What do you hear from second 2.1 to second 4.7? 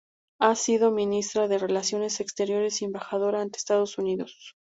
Exteriores y Embajadora ante Estados Unidos.